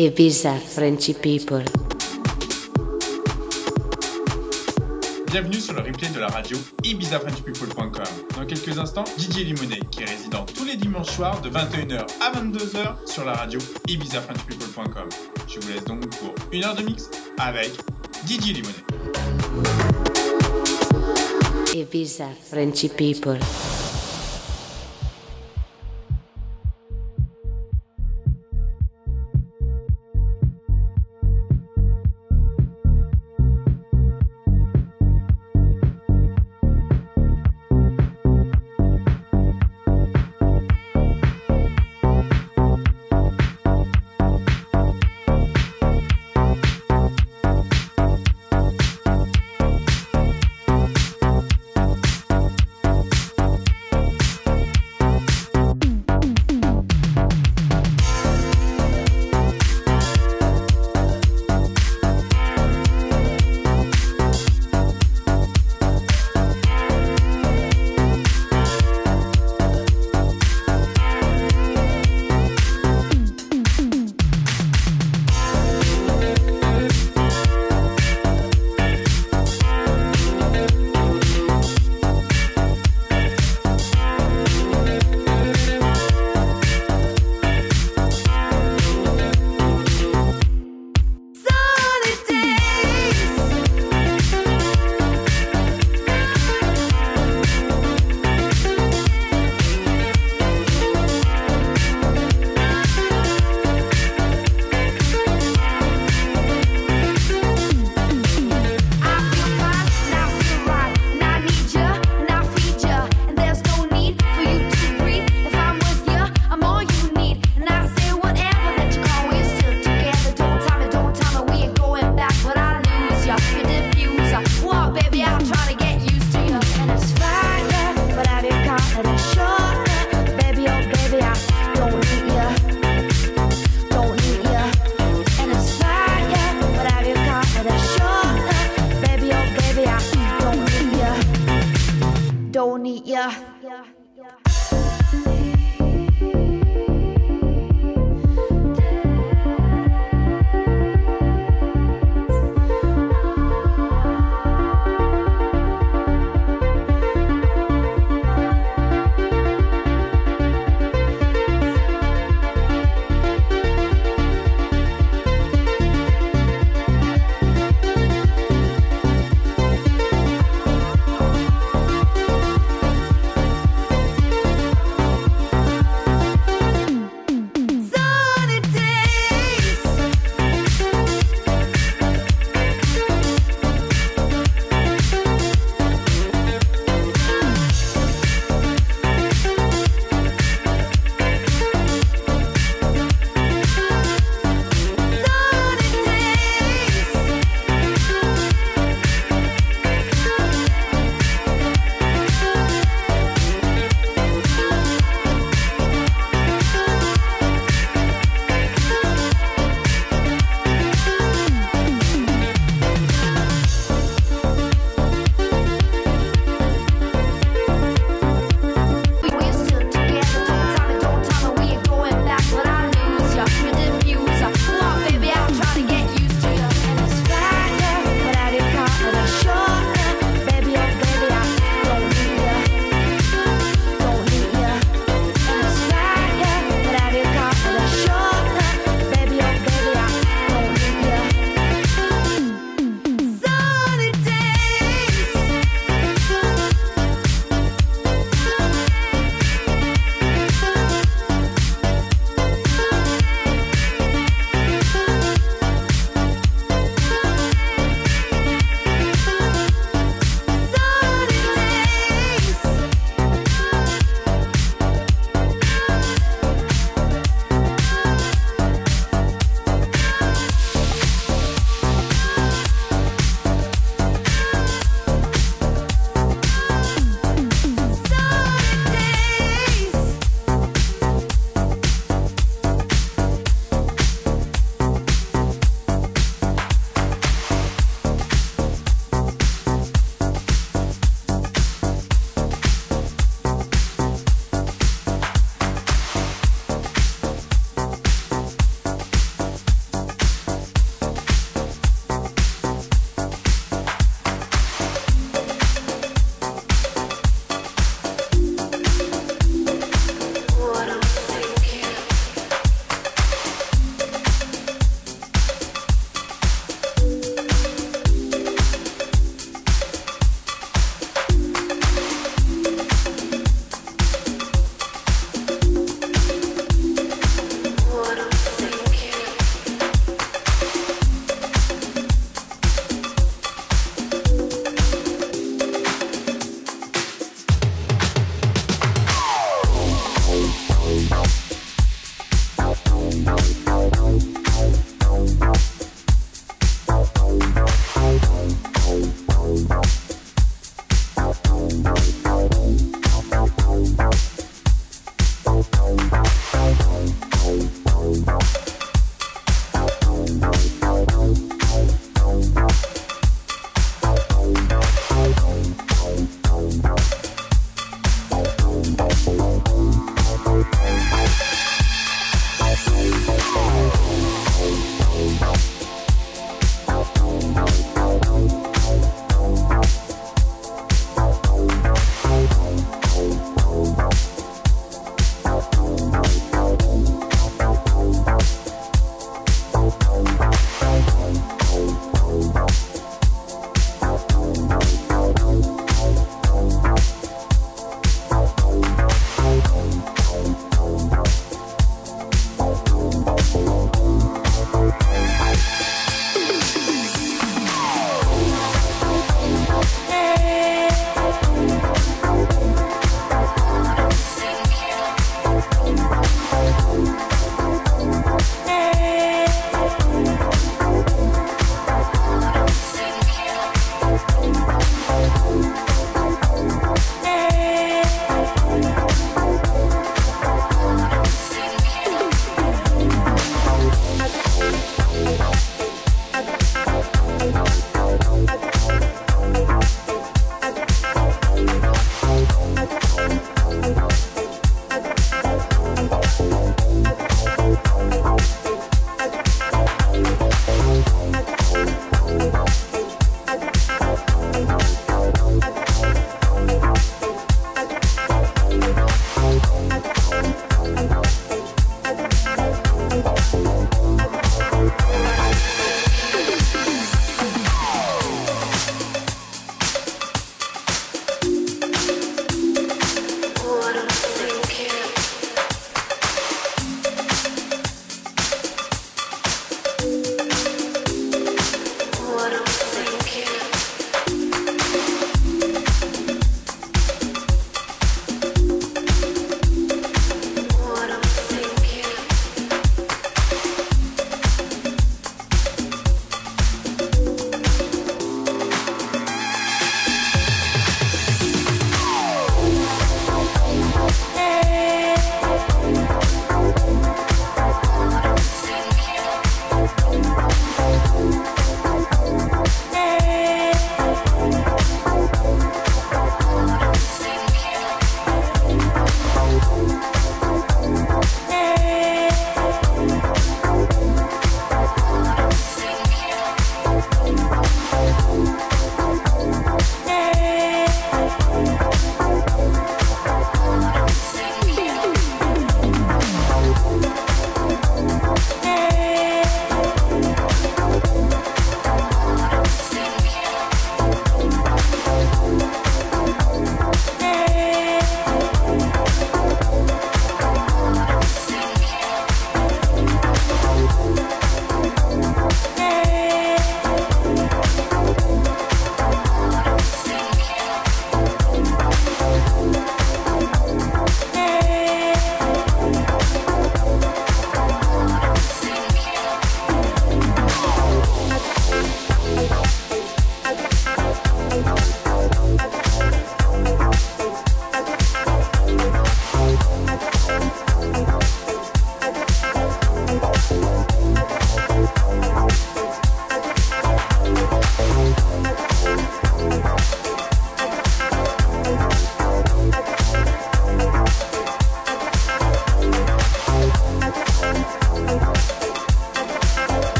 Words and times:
Ibiza 0.00 0.54
Frenchy 0.54 1.12
People. 1.12 1.64
Bienvenue 5.26 5.58
sur 5.58 5.72
le 5.74 5.80
replay 5.80 6.08
de 6.10 6.20
la 6.20 6.28
radio 6.28 6.56
ibizafrenchpeople.com. 6.84 8.04
Dans 8.36 8.46
quelques 8.46 8.78
instants, 8.78 9.02
Didier 9.16 9.42
Limonet, 9.42 9.80
qui 9.90 10.02
est 10.02 10.04
résident 10.04 10.46
tous 10.54 10.64
les 10.64 10.76
dimanches 10.76 11.10
soirs 11.10 11.40
de 11.40 11.50
21h 11.50 12.06
à 12.20 12.30
22h 12.30 13.08
sur 13.12 13.24
la 13.24 13.32
radio 13.32 13.58
ibizafrenchpeople.com. 13.88 15.08
Je 15.48 15.58
vous 15.58 15.68
laisse 15.72 15.84
donc 15.84 16.08
pour 16.10 16.32
une 16.52 16.62
heure 16.64 16.76
de 16.76 16.84
mix 16.84 17.10
avec 17.36 17.72
Didier 18.24 18.52
Limonet. 18.52 18.84
Ibiza 21.74 22.28
Frenchy 22.48 22.88
People. 22.88 23.40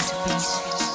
To 0.00 0.14
peace. 0.24 0.89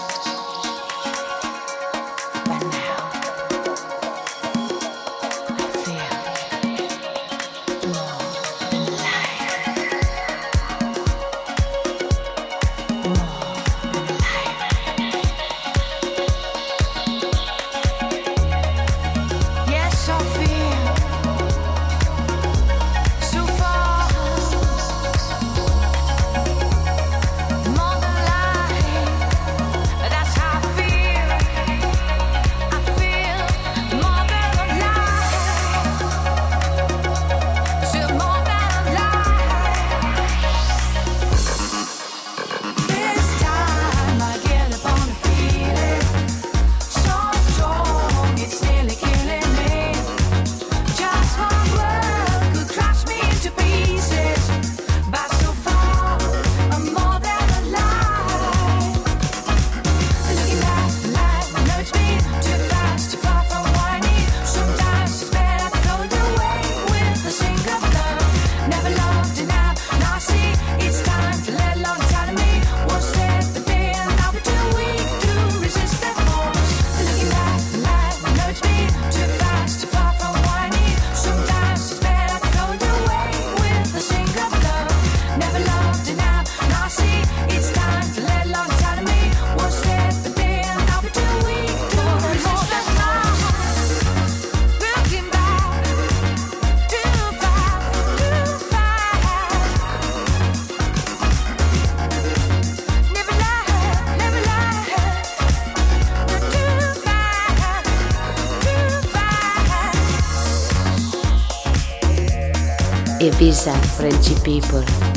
Ibiza 113.20 113.74
Frenchy 113.96 114.36
people. 114.44 115.15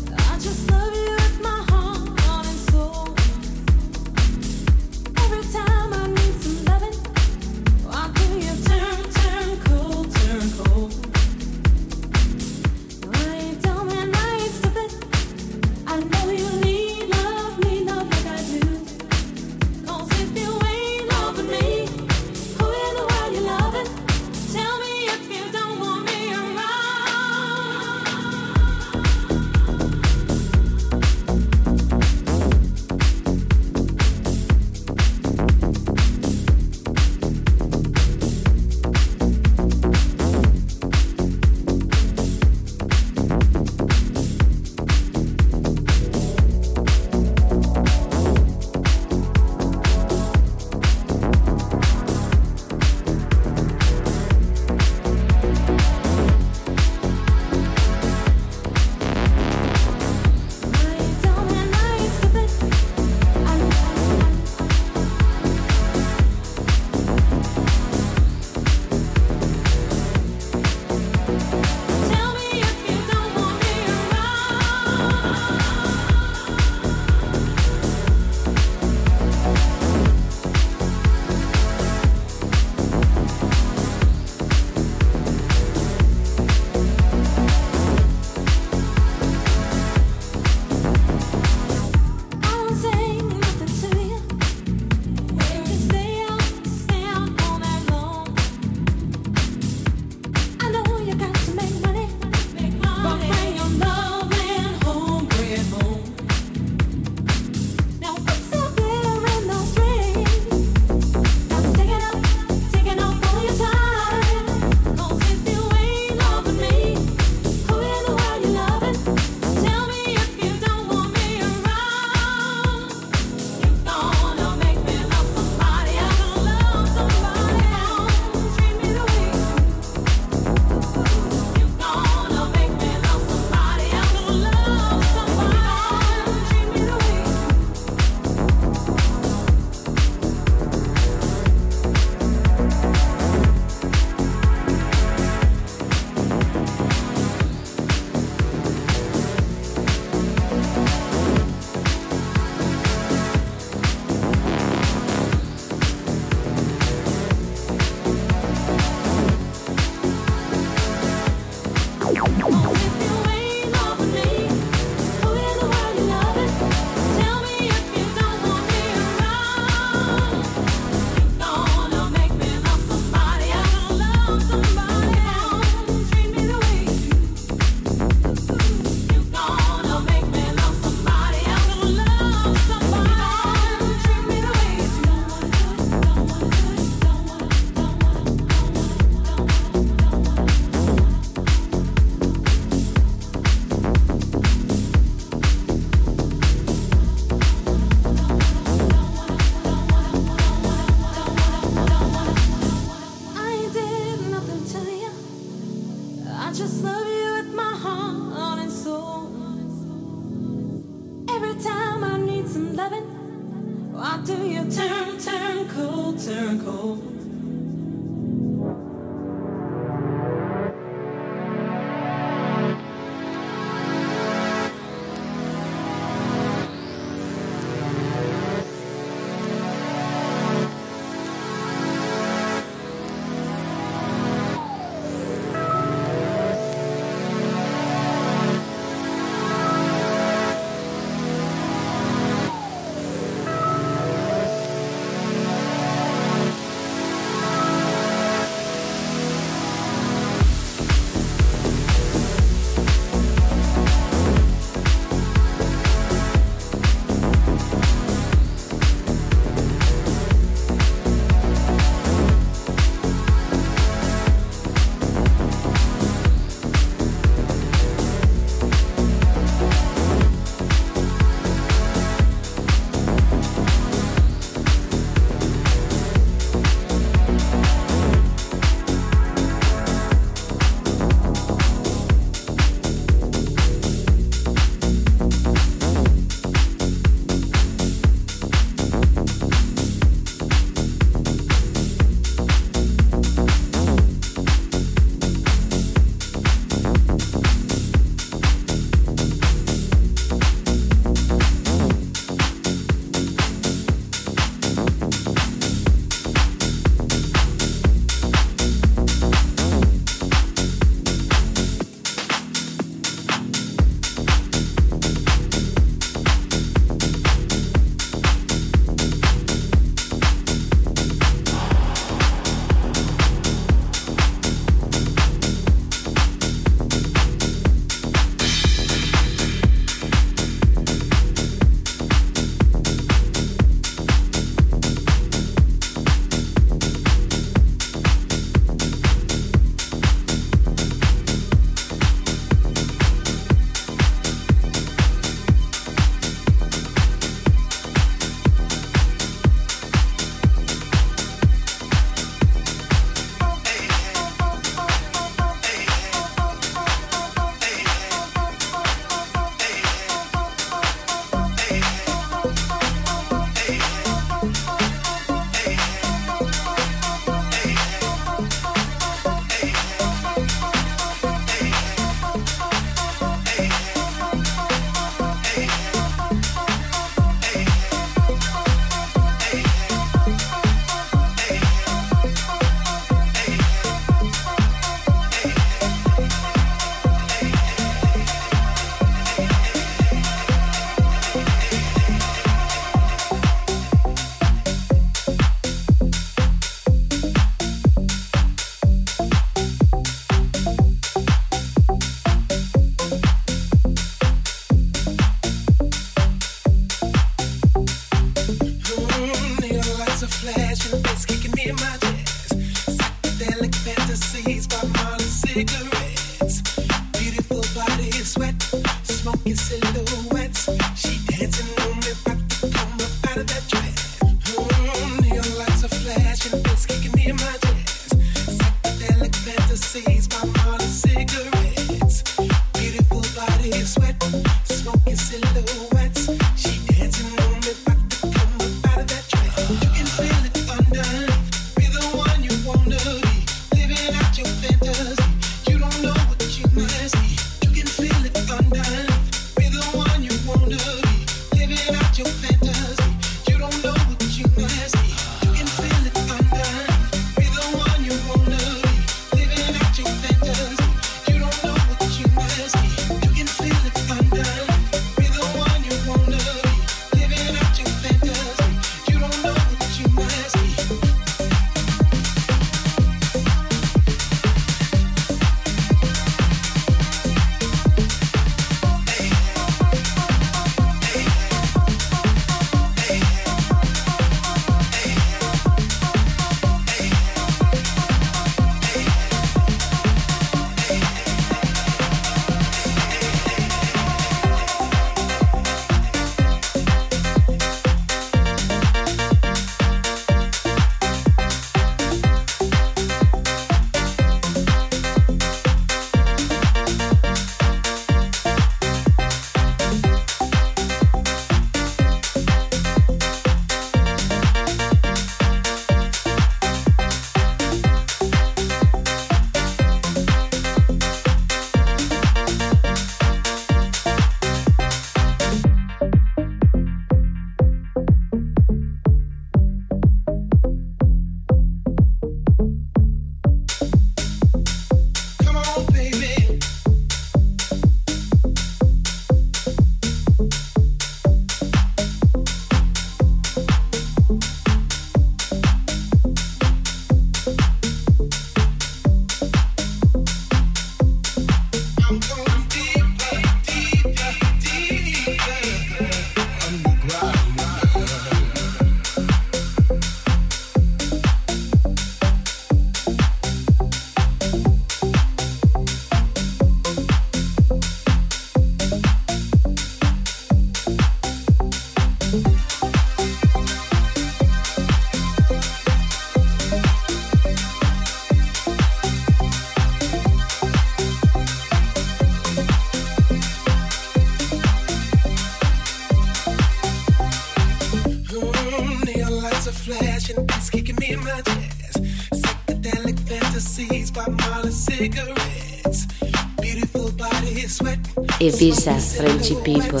Ibiza 598.56 598.94
Frenchy 598.98 599.54
people. 599.56 600.00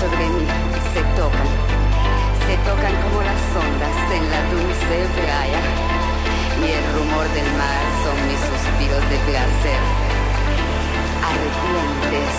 sobre 0.00 0.26
mí 0.30 0.46
se 0.92 1.02
tocan, 1.14 1.48
se 2.46 2.54
tocan 2.68 2.94
como 3.02 3.22
las 3.22 3.42
ondas 3.54 3.96
en 4.16 4.24
la 4.30 4.40
dulce 4.50 4.96
playa. 5.14 5.62
Y 6.62 6.66
el 6.78 6.84
rumor 6.94 7.26
del 7.36 7.48
mar 7.60 7.82
son 8.02 8.16
mis 8.28 8.40
suspiros 8.50 9.04
de 9.10 9.18
placer. 9.28 9.82
Ardientes, 11.30 12.34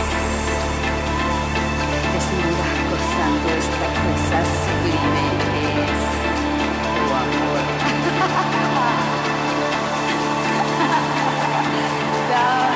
desnuda 2.14 2.70
gozando 2.92 3.48
esta 3.64 3.88
cosa 4.04 4.38
sublime 4.62 5.26
es 5.84 6.04
tu 6.96 7.06
amor. 7.24 7.64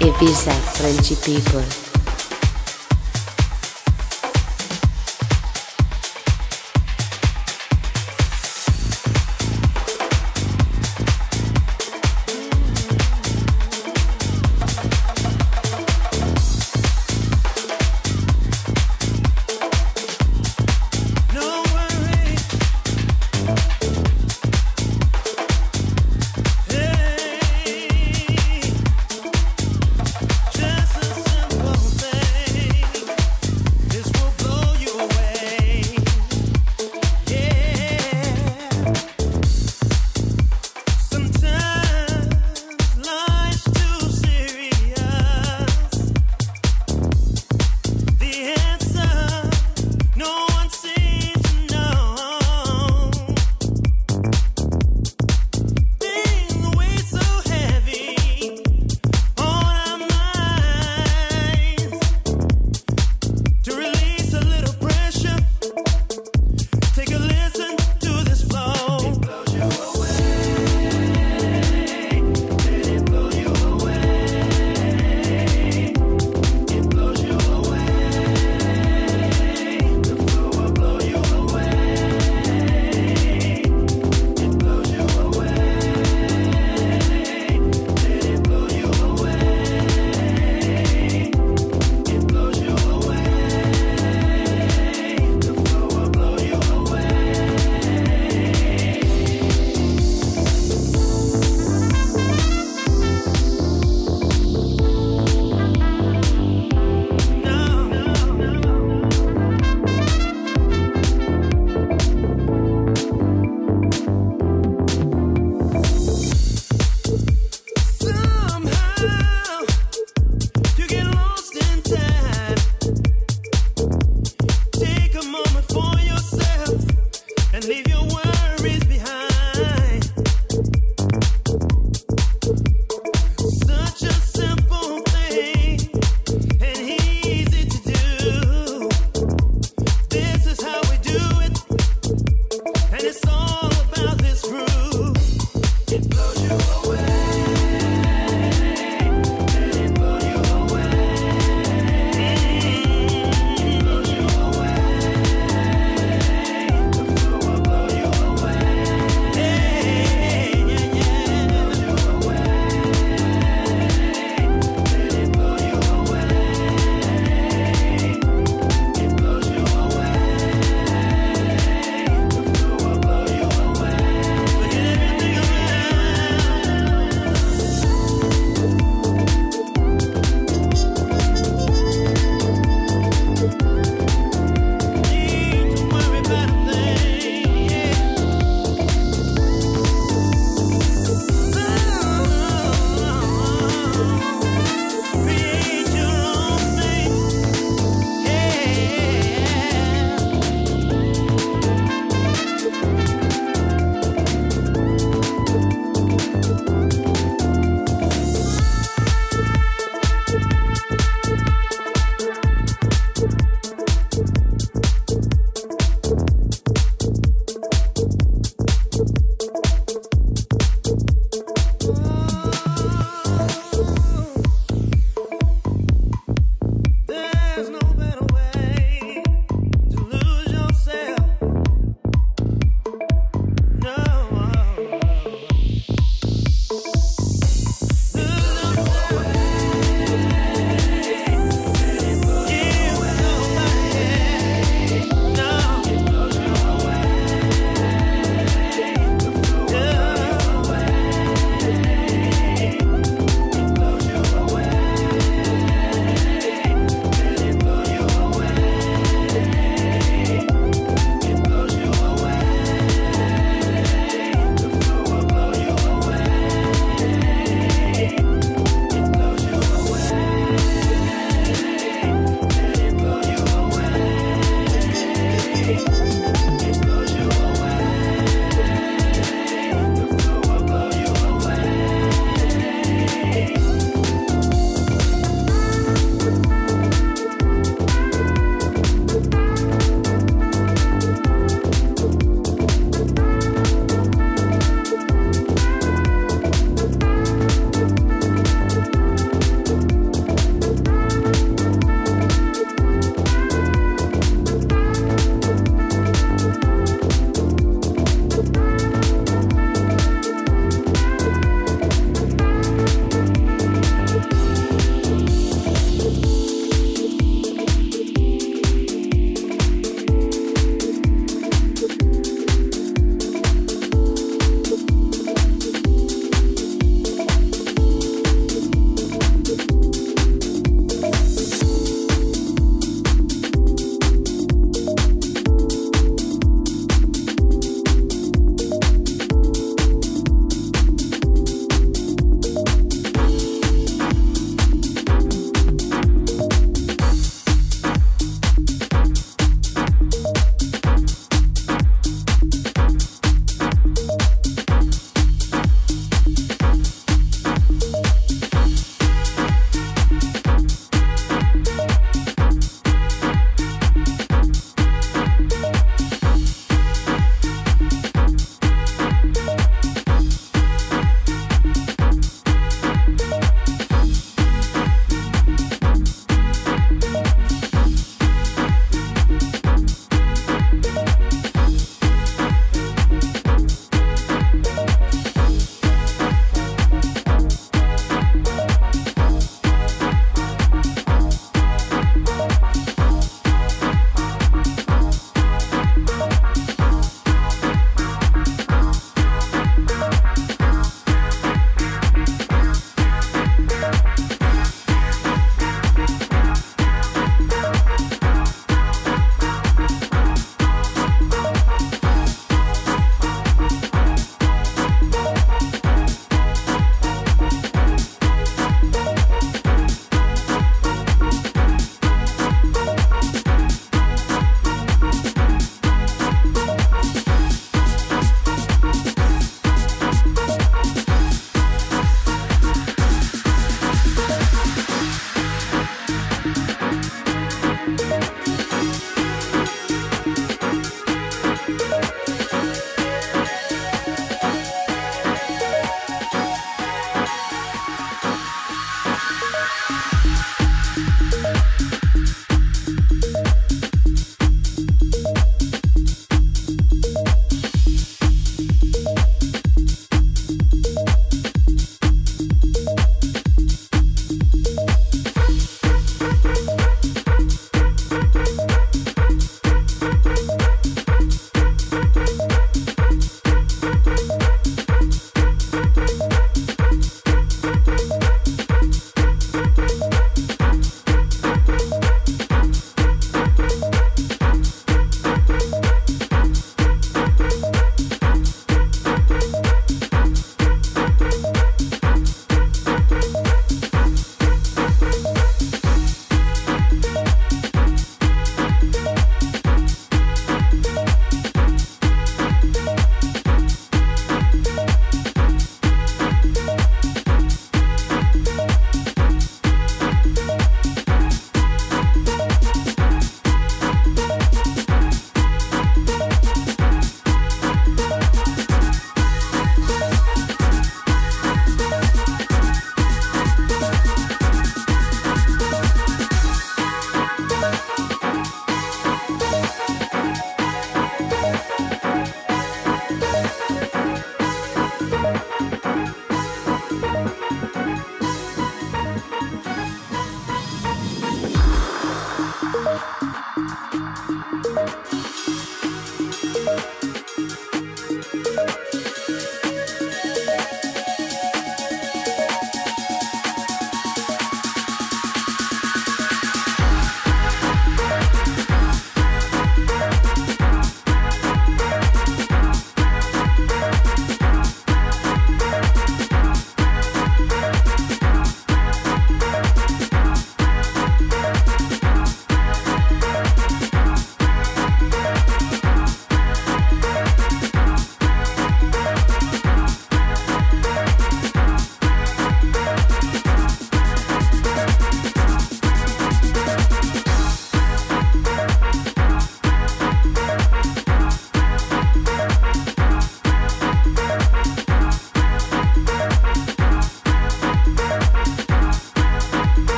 Ibiza 0.00 0.52
Frenchy 0.72 1.14
people. 1.16 1.89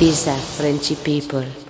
Ibiza 0.00 0.34
Frenchy 0.34 0.96
people. 0.96 1.69